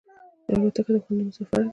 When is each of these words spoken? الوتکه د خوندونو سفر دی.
الوتکه 0.51 0.91
د 0.95 0.97
خوندونو 1.03 1.31
سفر 1.37 1.61
دی. 1.65 1.69